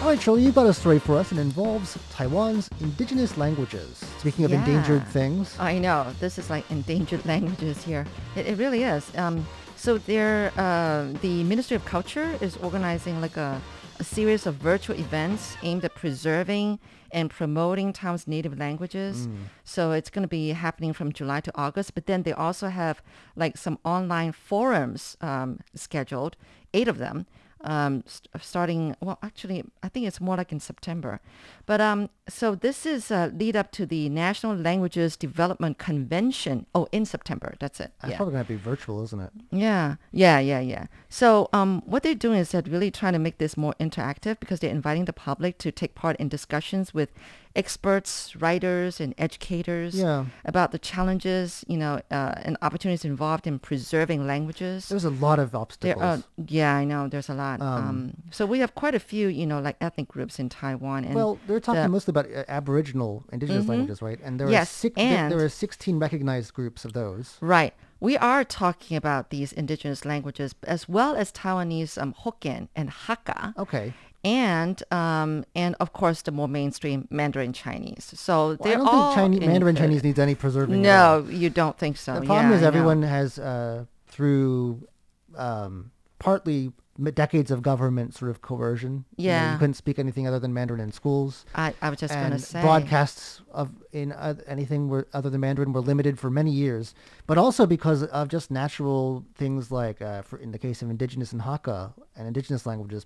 [0.02, 1.32] All right, Shirley, you've got a story for us.
[1.32, 3.98] And it involves Taiwan's indigenous languages.
[4.20, 8.06] Speaking of endangered things, I know this is like endangered languages here.
[8.38, 9.12] It, it really is.
[9.18, 9.46] Um,
[9.78, 13.62] so there, uh, the Ministry of Culture is organizing like a,
[14.00, 16.80] a series of virtual events aimed at preserving
[17.12, 19.28] and promoting Taiwan's native languages.
[19.64, 21.94] So it's going to be happening from July to August.
[21.94, 23.02] But then they also have
[23.36, 26.36] like some online forums um, scheduled,
[26.74, 27.26] eight of them.
[27.62, 31.20] Um, st- starting well, actually, I think it's more like in September,
[31.66, 36.66] but um, so this is uh, lead up to the National Languages Development Convention.
[36.76, 37.92] Oh, in September, that's it.
[38.02, 38.18] that's yeah.
[38.18, 39.32] probably going to be virtual, isn't it?
[39.52, 40.86] Yeah, yeah, yeah, yeah.
[41.10, 44.60] So um, what they're doing is that really trying to make this more interactive because
[44.60, 47.10] they're inviting the public to take part in discussions with
[47.56, 50.26] experts, writers, and educators Yeah.
[50.46, 54.90] about the challenges, you know, uh, and opportunities involved in preserving languages.
[54.90, 56.04] There's a lot of obstacles.
[56.04, 57.08] are, yeah, I know.
[57.08, 57.60] There's a lot.
[57.62, 61.06] Um, Um, so we have quite a few, you know, like ethnic groups in Taiwan.
[61.06, 63.70] And well, they're talking the- mostly about uh, Aboriginal indigenous Mhm.
[63.70, 64.20] languages, right?
[64.24, 67.38] And there are Yes, six, there, there are 16 recognized groups of those.
[67.42, 67.74] Right.
[68.00, 73.58] We are talking about these indigenous languages as well as Taiwanese um, Hokkien and Hakka.
[73.58, 73.94] Okay.
[74.24, 78.12] And um, and of course the more mainstream Mandarin Chinese.
[78.16, 79.80] So Well, I they're don't all think Chinese, Mandarin included.
[79.80, 80.82] Chinese needs any preserving.
[80.82, 82.16] No, you don't think so.
[82.20, 82.68] The problem Yeah, is I know.
[82.68, 84.88] everyone has, uh, through
[85.36, 86.72] um, partly
[87.16, 89.06] decades of government sort of coercion.
[89.18, 91.46] you know, you, couldn't speak anything other than Mandarin in schools.
[91.54, 92.62] I, I was just going to say.
[92.62, 96.94] broadcasts of in uh, anything were, other than Mandarin were limited for many years,
[97.28, 101.32] but also because of just natural things like, uh, for, in the case of indigenous
[101.32, 103.06] and Hakka and indigenous languages,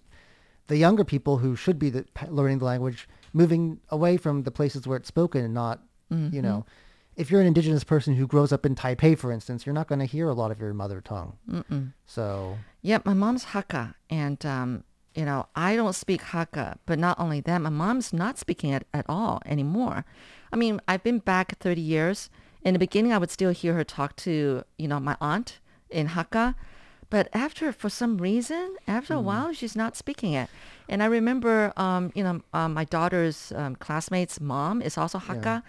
[0.68, 4.88] the younger people who should be the, learning the language moving away from the places
[4.88, 5.82] where it's spoken and not,
[6.14, 6.36] Mm-hmm.
[6.36, 6.66] you know,
[7.16, 10.00] if you're an indigenous person who grows up in Taipei, for instance, you're not going
[10.00, 11.38] to hear a lot of your mother tongue.
[11.50, 11.94] Mm-mm.
[12.06, 16.78] So Yep, my mom's Hakka, and um, you know I don't speak Hakka.
[16.86, 20.06] But not only that, my mom's not speaking it at all anymore.
[20.52, 22.30] I mean, I've been back 30 years.
[22.64, 26.10] In the beginning, I would still hear her talk to you know my aunt in
[26.10, 26.56] Hakka,
[27.10, 30.50] but after for some reason, after a while, she's not speaking it.
[30.90, 35.62] And I remember, um, you know, um, my daughter's um, classmate's mom is also Hakka.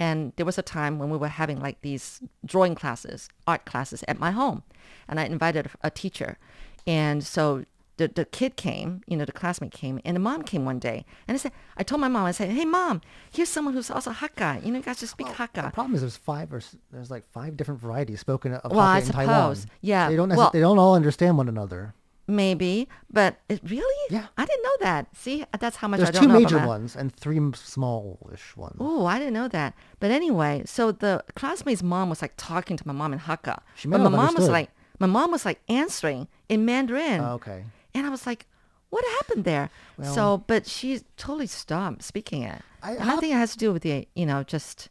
[0.00, 4.02] And there was a time when we were having like these drawing classes, art classes
[4.08, 4.62] at my home.
[5.06, 6.38] And I invited a, teacher.
[6.86, 7.64] And so
[7.98, 11.04] the, the kid came, you know, the classmate came, and the mom came one day.
[11.28, 14.10] And I said, I told my mom, I said, hey, mom, here's someone who's also
[14.10, 14.64] Hakka.
[14.64, 15.64] You know, you guys just speak The Hakka.
[15.64, 19.02] The problem is there's five or there's like five different varieties spoken of Well, I
[19.02, 19.34] Hakka in Taiwan.
[19.56, 19.66] suppose.
[19.82, 21.94] Yeah, they don't well- they don't all understand one another.
[22.26, 24.06] Maybe, but it really?
[24.08, 24.26] Yeah.
[24.38, 25.16] I didn't know that.
[25.16, 26.38] See, that's how much There's I don't know.
[26.38, 28.76] There's two major ones and three smallish ones.
[28.78, 29.74] Oh, I didn't know that.
[29.98, 33.60] But anyway, so the classmate's mom was like talking to my mom in Hakka.
[33.74, 37.20] She but my mom was like, my mom was like answering in Mandarin.
[37.20, 37.64] Oh, okay.
[37.94, 38.46] And I was like,
[38.90, 39.70] what happened there?
[39.96, 42.62] Well- so, but she totally stopped speaking it.
[42.82, 44.88] I- and I think it has to do with the, you know, just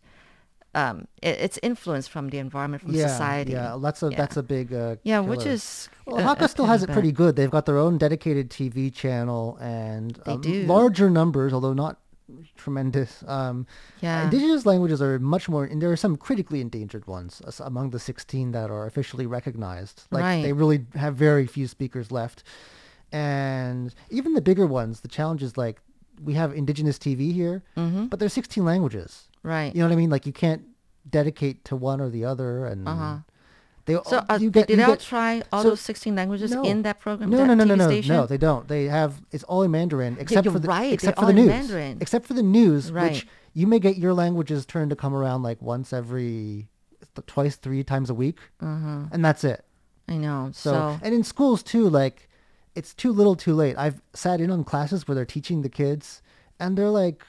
[0.75, 3.51] um, it, it's influence from the environment, from yeah, society.
[3.53, 4.17] Yeah, that's a Yeah.
[4.17, 4.73] that's a big.
[4.73, 5.89] Uh, Yeah, which is.
[6.05, 7.35] Well, uh, Hakka uh, still has it pretty good.
[7.35, 10.63] They've got their own dedicated TV channel and They um, do.
[10.65, 11.97] larger numbers, although not
[12.55, 13.23] tremendous.
[13.27, 13.65] Um,
[14.01, 14.25] Yeah.
[14.25, 17.99] Indigenous languages are much more, and there are some critically endangered ones as- among the
[17.99, 20.03] 16 that are officially recognized.
[20.11, 20.43] Like Right.
[20.43, 22.43] they really have very few speakers left.
[23.11, 25.81] And even the bigger ones, the challenge is like
[26.23, 28.05] we have indigenous TV here, Mm-hmm.
[28.07, 29.28] but there's 16 languages.
[29.43, 29.73] Right.
[29.73, 30.09] You know what I mean?
[30.09, 30.63] Like you can't
[31.09, 33.17] dedicate to one or the other, and Uh-huh.
[33.85, 36.15] they So uh, you get did you they all get- try all so- those 16
[36.15, 36.63] languages No.
[36.63, 37.29] in that program?
[37.29, 38.15] no, that no, no, no, TV no, station?
[38.15, 38.25] no.
[38.25, 38.67] They don't.
[38.67, 41.39] They have it's all in Mandarin except you're for the right, except they're for the
[41.41, 41.47] news.
[41.49, 41.97] Mandarin.
[42.01, 43.11] Except for the news, Right.
[43.11, 46.67] which you may get your languages turned to come around like once every
[47.15, 49.05] th- twice, three times a week, Uh-huh.
[49.11, 49.65] and that's it.
[50.07, 50.49] I know.
[50.53, 52.29] So, So, and in schools too, like
[52.75, 53.75] it's too little, too late.
[53.77, 56.21] I've sat in on classes where they're teaching the kids,
[56.59, 57.23] and they're like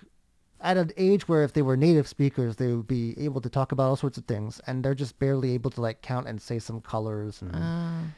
[0.60, 3.72] at an age where if they were native speakers, they would be able to talk
[3.72, 6.58] about all sorts of things, and they're just barely able to like count and say
[6.58, 7.42] some colors.
[7.42, 8.10] And uh,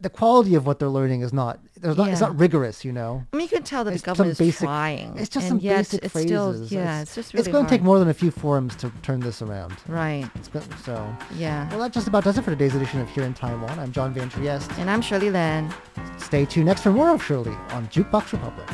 [0.00, 1.60] the quality of what they're learning is not.
[1.78, 2.08] There's not.
[2.08, 3.24] It's not rigorous, you know.
[3.32, 5.18] I mean, you can tell that It's the government is basic- trying.
[5.18, 6.30] It's just some basic it's phrases.
[6.30, 8.74] Still, yeah, it's, it's, just really it's going to take more than a few forums
[8.76, 9.74] to turn this around.
[9.86, 10.28] Right.
[10.84, 11.14] So.
[11.36, 11.68] Yeah.
[11.70, 13.78] Well, that just about does it for today's edition of Here in Taiwan.
[13.78, 14.72] I'm John Van Trieste.
[14.78, 15.72] and I'm Shirley Lin.
[16.16, 18.68] Stay tuned next for more of Shirley on Jukebox Republic.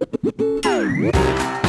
[0.00, 1.63] you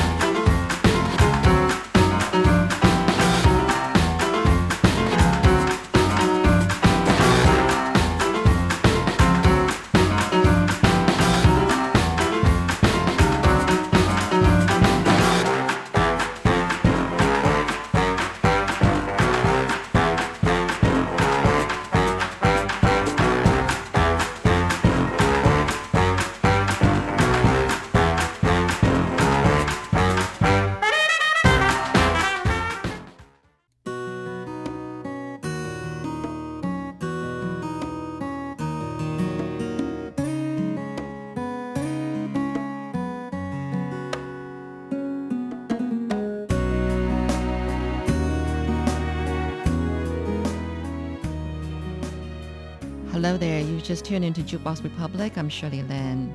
[53.25, 53.59] Hello there.
[53.59, 55.35] You just tuned into Jukebox Republic.
[55.35, 56.31] I'm Shirley Lin.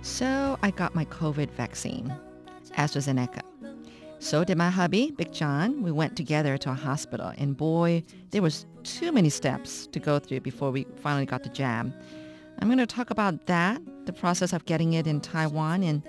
[0.00, 2.10] So I got my COVID vaccine,
[2.78, 3.42] AstraZeneca.
[4.18, 5.82] So did my hubby, Big John.
[5.82, 10.18] We went together to a hospital, and boy, there was too many steps to go
[10.18, 11.92] through before we finally got the jab.
[12.60, 16.02] I'm going to talk about that, the process of getting it in Taiwan, and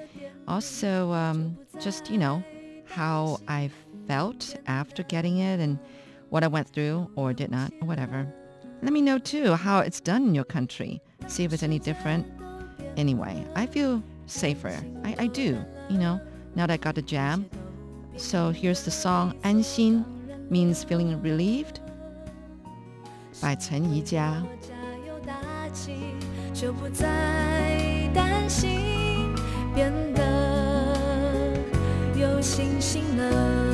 [0.48, 2.42] also um, just you know
[2.86, 3.70] how I
[4.08, 5.78] felt after getting it and
[6.30, 8.34] what I went through or did not or whatever.
[8.83, 11.01] Let me know too how it's done in your country.
[11.29, 12.27] See if it's any different.
[12.97, 14.77] Anyway, I feel safer.
[15.05, 16.21] I, I do, you know,
[16.55, 17.45] now that I got the jab.
[18.17, 20.05] So here's the song 安心
[20.51, 21.81] means feeling relieved
[23.41, 24.43] by Chen Yijia.
[24.61, 24.75] 加
[25.07, 26.15] 油打气，
[26.53, 29.35] 就不再担心，
[29.75, 31.57] 变得
[32.15, 33.66] 有信心了。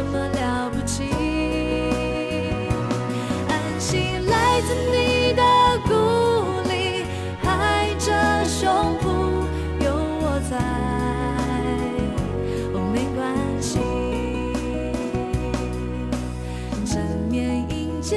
[0.00, 1.10] 什么了不起？
[3.50, 5.42] 安心来自你的
[5.84, 5.92] 鼓
[6.70, 7.04] 励，
[7.42, 8.08] 拍着
[8.46, 9.44] 胸脯，
[9.84, 10.56] 有我在，
[12.72, 13.20] 哦，没关
[13.60, 13.78] 系。
[16.86, 16.96] 正
[17.28, 18.16] 面迎接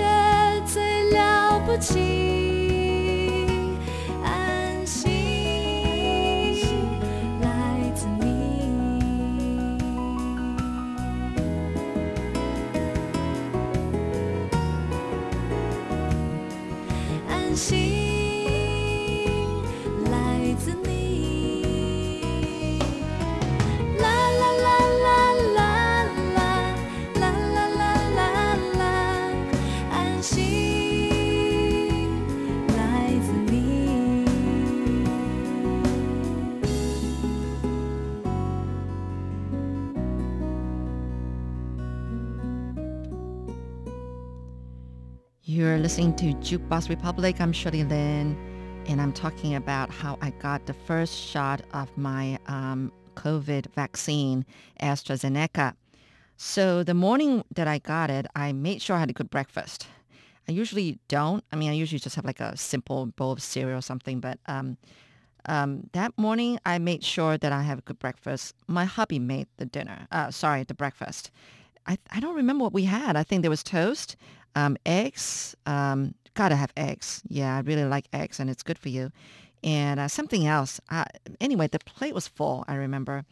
[0.66, 2.33] 最了不起。
[45.84, 47.42] Listening to Jukebox Republic.
[47.42, 48.38] I'm Shirley Lin,
[48.88, 54.46] and I'm talking about how I got the first shot of my um, COVID vaccine,
[54.82, 55.76] AstraZeneca.
[56.38, 59.88] So the morning that I got it, I made sure I had a good breakfast.
[60.48, 61.44] I usually don't.
[61.52, 64.40] I mean, I usually just have like a simple bowl of cereal or something, but
[64.46, 64.78] um,
[65.48, 68.56] um, that morning I made sure that I have a good breakfast.
[68.68, 70.08] My hubby made the dinner.
[70.14, 71.30] Uh, sorry, the breakfast.
[71.86, 73.18] I, I don't remember what we had.
[73.18, 74.16] I think there was toast,
[74.56, 75.56] um, eggs.
[75.66, 77.22] Um, gotta have eggs.
[77.28, 79.12] Yeah, I really like eggs, and it's good for you.
[79.64, 80.80] And uh, something else.
[80.90, 81.06] Uh,
[81.40, 82.66] anyway, the plate was full.
[82.68, 83.26] I remember.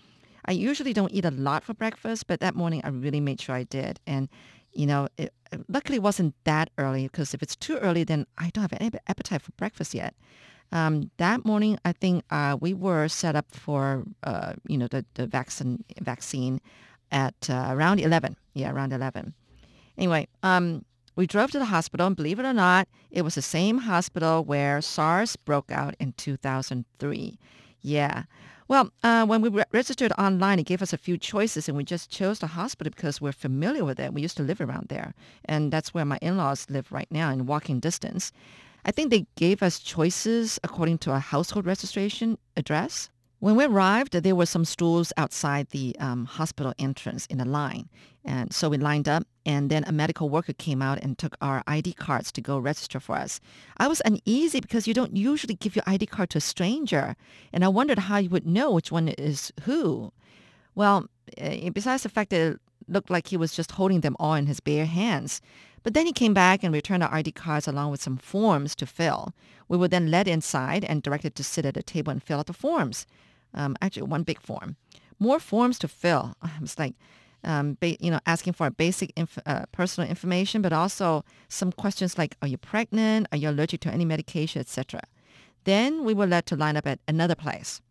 [0.45, 3.55] I usually don't eat a lot for breakfast, but that morning I really made sure
[3.55, 3.99] I did.
[4.07, 4.29] And
[4.73, 5.33] you know, it,
[5.67, 8.91] luckily it wasn't that early because if it's too early, then I don't have any
[9.07, 10.15] appetite for breakfast yet.
[10.71, 15.05] Um, that morning, I think uh, we were set up for uh, you know the
[15.15, 16.61] the vaccine vaccine
[17.11, 18.37] at uh, around eleven.
[18.53, 19.33] Yeah, around eleven.
[19.97, 23.41] Anyway, um, we drove to the hospital, and believe it or not, it was the
[23.41, 27.39] same hospital where SARS broke out in 2003.
[27.81, 28.23] Yeah.
[28.67, 31.83] Well, uh, when we re- registered online, it gave us a few choices, and we
[31.83, 34.13] just chose the hospital because we're familiar with it.
[34.13, 35.13] We used to live around there,
[35.45, 38.31] and that's where my in-laws live right now in walking distance.
[38.85, 43.09] I think they gave us choices according to our household registration address.
[43.41, 47.89] When we arrived, there were some stools outside the um, hospital entrance in a line.
[48.23, 51.63] And so we lined up, and then a medical worker came out and took our
[51.65, 53.41] ID cards to go register for us.
[53.77, 57.15] I was uneasy because you don't usually give your ID card to a stranger,
[57.51, 60.13] and I wondered how you would know which one is who.
[60.75, 64.35] Well, eh, besides the fact that it looked like he was just holding them all
[64.35, 65.41] in his bare hands.
[65.81, 68.85] But then he came back and returned our ID cards along with some forms to
[68.85, 69.33] fill.
[69.67, 72.45] We were then led inside and directed to sit at a table and fill out
[72.45, 73.07] the forms.
[73.53, 74.77] Um, actually, one big form.
[75.19, 76.35] More forms to fill.
[76.41, 76.95] I was like,
[77.43, 82.17] um, ba- you know, asking for basic inf- uh, personal information, but also some questions
[82.17, 83.27] like, are you pregnant?
[83.31, 85.01] Are you allergic to any medication, etc.
[85.63, 87.81] Then we were led to line up at another place.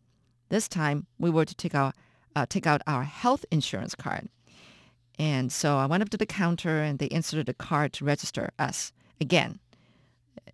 [0.48, 1.92] This time, we were to take, our,
[2.34, 4.28] uh, take out our health insurance card.
[5.18, 8.50] And so I went up to the counter and they inserted a card to register
[8.58, 9.60] us again.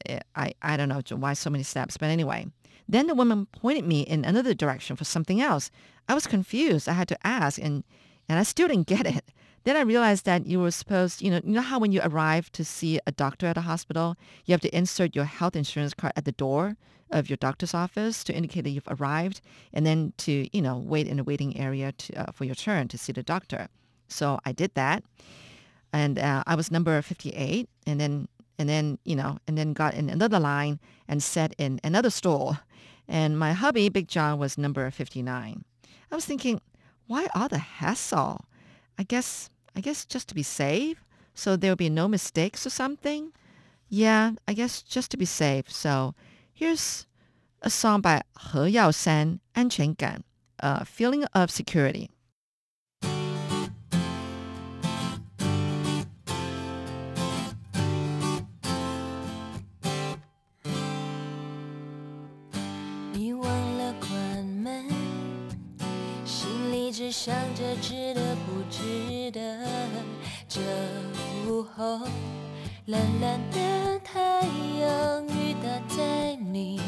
[0.06, 2.48] Eh, I, I don't know why so many steps, but anyway.
[2.88, 5.70] Then the woman pointed me in another direction for something else.
[6.08, 6.88] I was confused.
[6.88, 7.84] I had to ask and,
[8.28, 9.24] and I still didn't get it.
[9.64, 12.52] Then I realized that you were supposed, you know, you know how when you arrive
[12.52, 16.12] to see a doctor at a hospital, you have to insert your health insurance card
[16.14, 16.76] at the door
[17.10, 19.40] of your doctor's office to indicate that you've arrived
[19.72, 22.86] and then to, you know, wait in a waiting area to, uh, for your turn
[22.88, 23.66] to see the doctor.
[24.06, 25.02] So I did that.
[25.92, 29.94] And uh, I was number 58 and then and then, you know, and then got
[29.94, 32.56] in another line and sat in another stall
[33.07, 35.63] And my hubby, Big John, was number 59.
[36.11, 36.61] I was thinking,
[37.07, 38.45] why all the hassle?
[38.97, 43.31] I guess, I guess just to be safe, so there'll be no mistakes or something.
[43.89, 45.71] Yeah, I guess just to be safe.
[45.71, 46.15] So
[46.53, 47.05] here's
[47.61, 50.23] a song by He Yaosan, 安全感,
[50.59, 52.09] a feeling of security.
[67.06, 69.40] 只想着值得不值得。
[70.48, 70.60] 这
[71.48, 72.00] 午后，
[72.86, 76.80] 蓝蓝的太阳雨打在你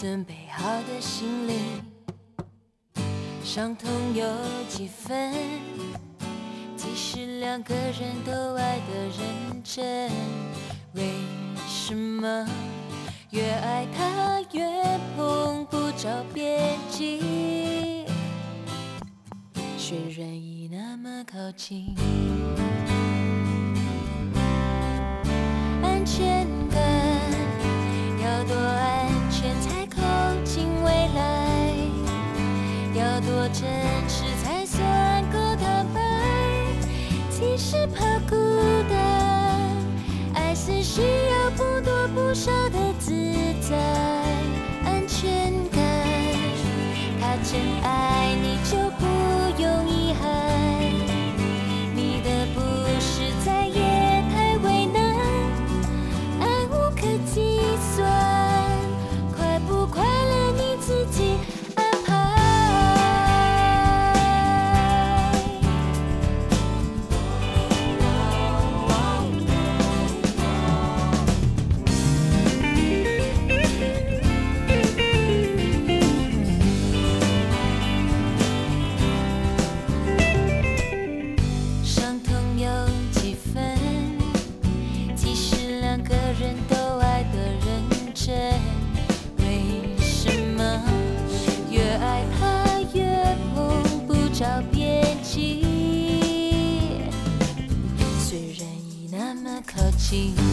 [0.00, 1.60] 准备好的心里，
[3.44, 4.24] 伤痛有
[4.70, 5.34] 几分？
[6.74, 10.10] 即使两个人都爱得认真，
[10.94, 11.02] 为
[11.68, 12.48] 什么？
[13.28, 14.64] 越爱他越
[15.14, 17.77] 碰不着边际，
[19.88, 21.94] 却愿意那么靠近。
[25.82, 26.46] 安全
[100.10, 100.47] machine.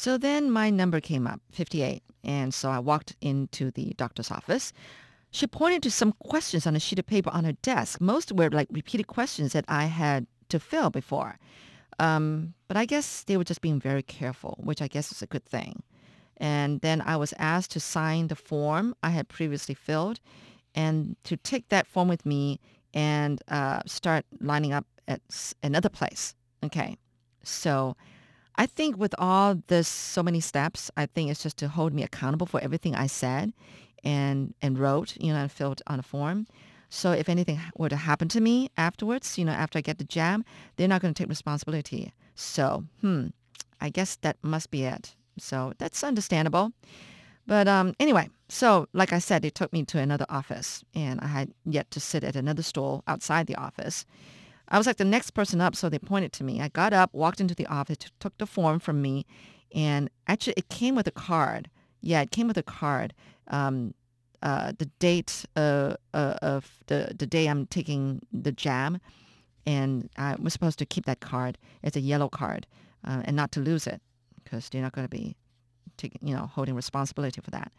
[0.00, 4.72] So then my number came up, 58, and so I walked into the doctor's office.
[5.30, 8.00] She pointed to some questions on a sheet of paper on her desk.
[8.00, 11.38] Most were like repeated questions that I had to fill before.
[11.98, 15.26] Um, but I guess they were just being very careful, which I guess is a
[15.26, 15.82] good thing.
[16.38, 20.18] And then I was asked to sign the form I had previously filled
[20.74, 22.58] and to take that form with me
[22.94, 25.20] and uh, start lining up at
[25.62, 26.34] another place.
[26.64, 26.96] Okay.
[27.44, 27.96] So
[28.60, 32.02] I think with all this, so many steps, I think it's just to hold me
[32.02, 33.54] accountable for everything I said
[34.04, 36.46] and, and wrote, you know, and filled on a form.
[36.90, 40.04] So if anything were to happen to me afterwards, you know, after I get the
[40.04, 40.44] jab,
[40.76, 42.12] they're not going to take responsibility.
[42.34, 43.28] So, hmm,
[43.80, 45.14] I guess that must be it.
[45.38, 46.72] So that's understandable.
[47.46, 51.28] But um, anyway, so like I said, they took me to another office, and I
[51.28, 54.04] had yet to sit at another stool outside the office.
[54.70, 56.60] I was like the next person up, so they pointed to me.
[56.60, 59.26] I got up, walked into the office, took the form from me,
[59.74, 61.68] and actually it came with a card.
[62.00, 63.12] Yeah, it came with a card.
[63.48, 63.94] Um,
[64.42, 69.00] uh, the date uh, uh, of the, the day I'm taking the jab,
[69.66, 71.58] and I was supposed to keep that card.
[71.82, 72.66] It's a yellow card,
[73.06, 74.00] uh, and not to lose it,
[74.42, 75.36] because they're not going to be
[75.96, 77.72] taking, you know, holding responsibility for that.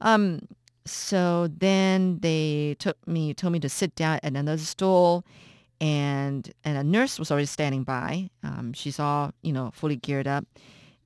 [0.00, 0.48] Um,
[0.86, 5.26] so then they took me, told me to sit down at another stool,
[5.80, 8.30] and and a nurse was already standing by.
[8.42, 10.44] Um, she's all, you know, fully geared up,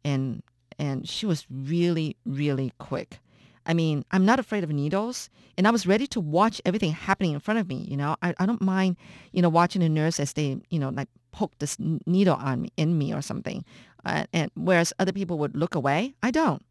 [0.05, 0.43] and
[0.79, 3.19] and she was really, really quick.
[3.67, 7.33] I mean, I'm not afraid of needles, and I was ready to watch everything happening
[7.33, 7.87] in front of me.
[7.89, 8.97] You know, I, I don't mind,
[9.33, 12.73] you know, watching a nurse as they, you know, like poke this needle on me,
[12.77, 13.65] in me or something.
[14.05, 16.63] Uh, and whereas other people would look away, I don't.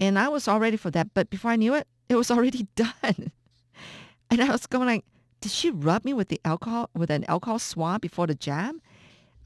[0.00, 2.66] And I was all ready for that, but before I knew it, it was already
[2.74, 3.30] done.
[4.30, 5.04] and I was going like,
[5.40, 8.76] did she rub me with the alcohol with an alcohol swab before the jab?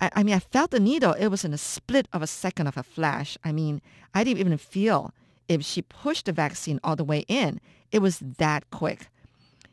[0.00, 1.12] I, I mean, I felt the needle.
[1.12, 3.36] It was in a split of a second of a flash.
[3.44, 3.82] I mean,
[4.14, 5.12] I didn't even feel
[5.48, 7.60] if she pushed the vaccine all the way in.
[7.92, 9.08] It was that quick.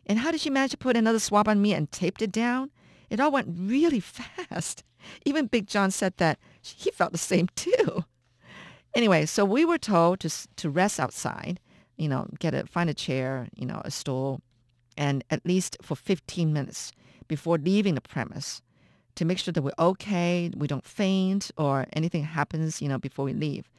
[0.05, 2.71] And how did she manage to put another swab on me and taped it down?
[3.09, 3.99] It all went really
[4.49, 4.83] fast.
[5.25, 8.05] Even Big John said that he felt the same too.
[8.95, 11.59] Anyway, so we were told to to rest outside,
[11.97, 14.41] you know, get a find a chair, you know, a stool,
[14.97, 16.91] and at least for 15 minutes
[17.27, 18.61] before leaving the premise
[19.15, 23.25] to make sure that we're okay, we don't faint or anything happens, you know, before
[23.25, 23.69] we leave.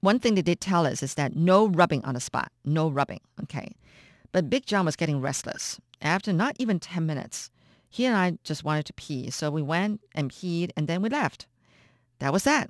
[0.00, 3.20] One thing they did tell us is that no rubbing on the spot, no rubbing,
[3.44, 3.74] okay?
[4.32, 5.80] But Big John was getting restless.
[6.02, 7.50] After not even 10 minutes,
[7.88, 9.30] he and I just wanted to pee.
[9.30, 11.46] So we went and peed and then we left.
[12.18, 12.68] That was that.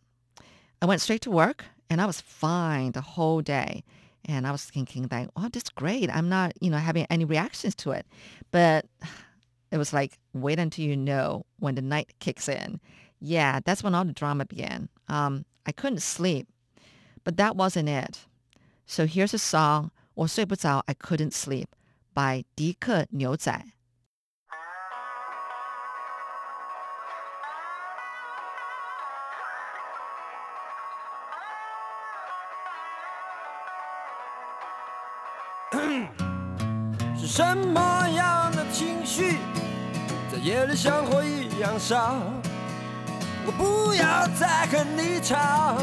[0.82, 3.82] I went straight to work and I was fine the whole day.
[4.25, 6.09] And I was thinking like, oh, that's great.
[6.13, 8.05] I'm not, you know, having any reactions to it.
[8.51, 8.85] But
[9.71, 12.79] it was like, wait until you know when the night kicks in.
[13.19, 14.89] Yeah, that's when all the drama began.
[15.07, 16.47] Um, I couldn't sleep,
[17.23, 18.19] but that wasn't it.
[18.85, 21.67] So here's a song, 我睡不着, I couldn't sleep,
[22.13, 23.63] by 迪克牛仔。
[37.36, 39.38] 什么样的情绪，
[40.30, 42.14] 在夜里像火一样烧？
[43.44, 45.76] 我不要再和你吵，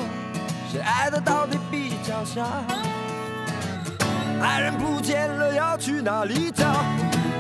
[0.72, 2.48] 谁爱的到底比较少？
[4.42, 6.64] 爱人不见了，要去哪里找？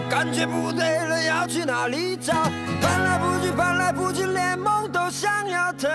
[0.09, 2.33] 感觉不对了，要去哪里找？
[2.81, 5.87] 翻来覆去，翻来覆去，连梦都想要逃。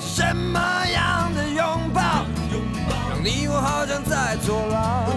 [0.00, 1.64] 什么样的拥
[1.94, 2.02] 抱，
[3.08, 5.11] 让你我好像在坐牢？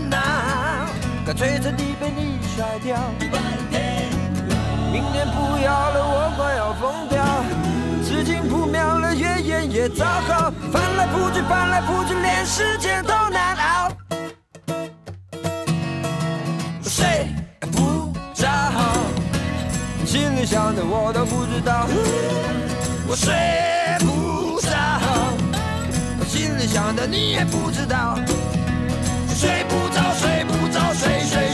[0.00, 0.16] 寻烦恼，
[1.26, 2.96] 干脆彻底被你甩掉。
[4.90, 7.22] 明天不要了，我快要疯掉。
[8.02, 10.50] 事情不妙了，越演越糟糕。
[10.72, 13.92] 翻来覆去，翻来覆去，连时间都难熬。
[16.82, 17.28] 睡
[17.70, 18.48] 不着，
[20.06, 21.86] 心里想的我都不知道。
[23.06, 23.32] 我睡
[24.00, 24.70] 不着，
[26.26, 28.18] 心里想的你也不知道。
[29.40, 31.49] 睡不着，睡不着，睡睡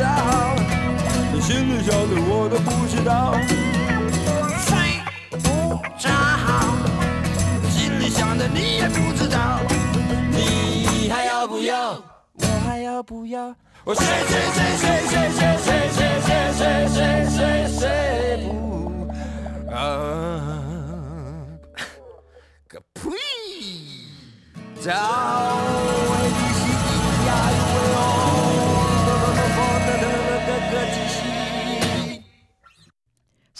[0.00, 3.34] 睡不着，心里想的我都不知道。
[4.64, 4.68] 睡
[5.42, 6.08] 不着，
[7.68, 9.60] 心里想的你也不知道。
[10.30, 12.02] 你还要不要？
[12.32, 13.54] 我还要不要？
[13.84, 16.00] 我睡睡睡睡睡睡睡睡
[16.52, 16.98] 睡睡
[17.28, 17.38] 睡
[17.68, 17.80] 睡
[18.46, 18.50] 不
[19.74, 19.76] 啊
[22.68, 23.00] 个屁！
[24.82, 24.88] 找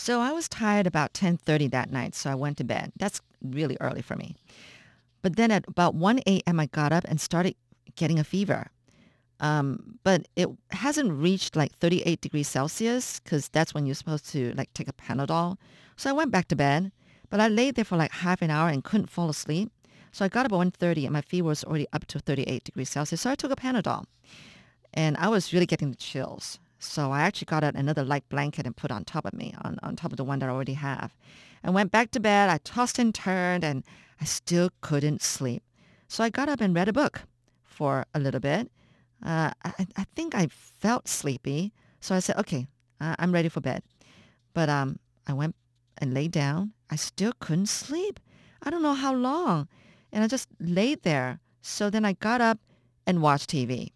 [0.02, 2.90] So I was tired about 10:30 that night, so I went to bed.
[2.96, 4.34] That's really early for me.
[5.20, 6.58] But then at about 1 a.m.
[6.58, 7.54] I got up and started
[7.96, 8.70] getting a fever.
[9.40, 14.54] Um, but it hasn't reached like 38 degrees Celsius because that's when you're supposed to
[14.56, 15.58] like take a Panadol.
[15.96, 16.92] So I went back to bed,
[17.28, 19.70] but I laid there for like half an hour and couldn't fall asleep.
[20.12, 22.88] So I got up at 1.30 and my fever was already up to 38 degrees
[22.88, 23.20] Celsius.
[23.20, 24.04] So I took a Panadol
[24.94, 26.58] and I was really getting the chills.
[26.82, 29.78] So I actually got out another light blanket and put on top of me, on,
[29.82, 31.14] on top of the one that I already have.
[31.62, 32.48] I went back to bed.
[32.48, 33.84] I tossed and turned, and
[34.18, 35.62] I still couldn't sleep.
[36.08, 37.22] So I got up and read a book
[37.62, 38.72] for a little bit.
[39.24, 42.66] Uh, I, I think I felt sleepy, so I said, okay,
[42.98, 43.82] uh, I'm ready for bed.
[44.54, 45.54] But um, I went
[45.98, 46.72] and laid down.
[46.90, 48.18] I still couldn't sleep.
[48.62, 49.68] I don't know how long.
[50.12, 51.40] And I just laid there.
[51.60, 52.58] So then I got up
[53.06, 53.92] and watched TV.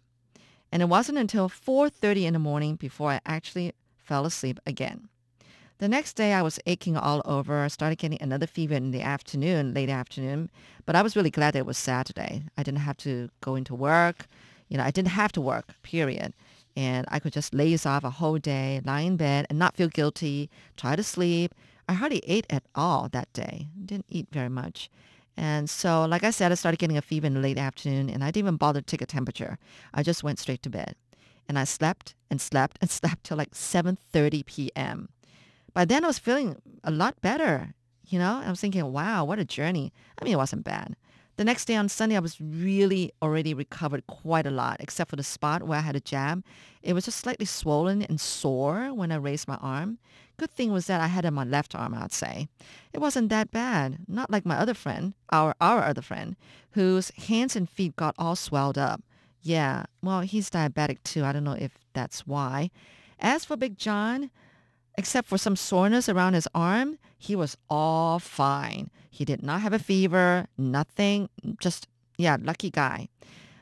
[0.71, 5.09] And it wasn't until 4.30 in the morning before I actually fell asleep again.
[5.77, 7.61] The next day I was aching all over.
[7.61, 10.49] I started getting another fever in the afternoon, late afternoon.
[10.85, 12.43] But I was really glad it was Saturday.
[12.57, 14.27] I didn't have to go into work.
[14.69, 16.33] You know, I didn't have to work, period.
[16.77, 19.89] And I could just laze off a whole day, lie in bed and not feel
[19.89, 21.53] guilty, try to sleep.
[21.87, 23.67] I hardly ate at all that day.
[23.85, 24.89] Didn't eat very much.
[25.37, 28.23] And so, like I said, I started getting a fever in the late afternoon, and
[28.23, 29.57] I didn't even bother to take a temperature.
[29.93, 30.95] I just went straight to bed.
[31.47, 35.09] And I slept and slept and slept till like 7.30 p.m.
[35.73, 37.73] By then, I was feeling a lot better,
[38.07, 38.41] you know?
[38.45, 39.91] I was thinking, wow, what a journey.
[40.17, 40.95] I mean, it wasn't bad.
[41.37, 45.17] The next day on Sunday, I was really already recovered quite a lot, except for
[45.17, 46.45] the spot where I had a jab.
[46.81, 49.97] It was just slightly swollen and sore when I raised my arm.
[50.37, 52.47] Good thing was that I had it on my left arm, I'd say.
[52.93, 56.37] It wasn't that bad, not like my other friend, our, our other friend,
[56.71, 59.01] whose hands and feet got all swelled up.
[59.41, 61.25] Yeah, well, he's diabetic too.
[61.25, 62.71] I don't know if that's why.
[63.19, 64.31] As for Big John,
[64.97, 68.89] except for some soreness around his arm, he was all fine.
[69.09, 71.29] He did not have a fever, nothing,
[71.59, 71.87] just,
[72.17, 73.09] yeah, lucky guy.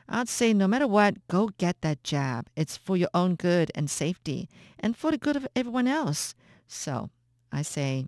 [0.08, 2.48] I'd say no matter what, go get that jab.
[2.56, 6.34] It's for your own good and safety and for the good of everyone else.
[6.66, 7.10] So
[7.52, 8.06] I say,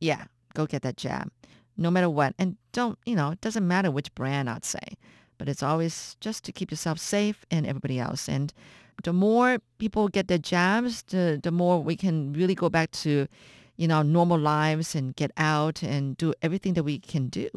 [0.00, 1.30] yeah, go get that jab.
[1.76, 2.34] No matter what.
[2.38, 4.96] And don't, you know, it doesn't matter which brand I'd say.
[5.38, 8.28] But it's always just to keep yourself safe and everybody else.
[8.28, 8.52] And
[9.03, 13.27] the more people get their jabs, the, the more we can really go back to,
[13.75, 17.49] you know, normal lives and get out and do everything that we can do.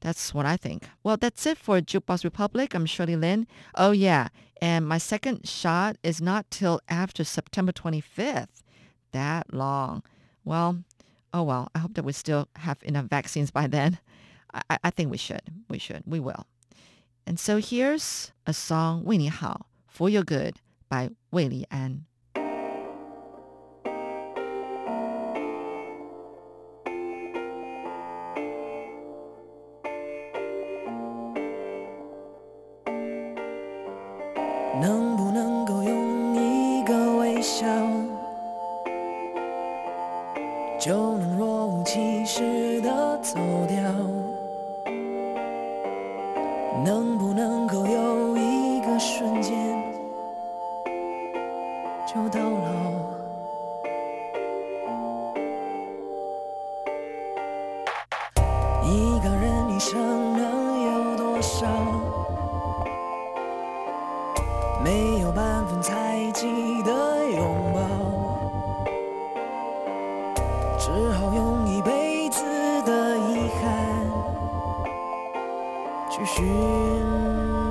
[0.00, 0.88] That's what I think.
[1.02, 2.74] Well, that's it for Jukebox Republic.
[2.74, 3.46] I'm Shirley Lin.
[3.74, 4.28] Oh, yeah.
[4.60, 8.62] And my second shot is not till after September 25th.
[9.12, 10.02] That long.
[10.44, 10.84] Well,
[11.32, 11.68] oh well.
[11.74, 13.98] I hope that we still have enough vaccines by then.
[14.52, 15.42] I, I think we should.
[15.68, 16.02] We should.
[16.06, 16.46] We will.
[17.26, 20.56] And so here's a song, 为你好, For Your Good
[20.88, 22.08] by 魏礼安。
[34.80, 35.11] 能不能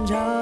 [0.04, 0.41] Jones.